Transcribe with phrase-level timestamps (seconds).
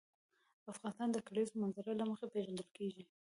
[0.71, 3.03] افغانستان د د کلیزو منظره له مخې پېژندل کېږي.